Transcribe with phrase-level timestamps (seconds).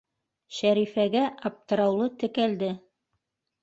[0.59, 2.75] Шәрифәгә аптыраулы текәлде: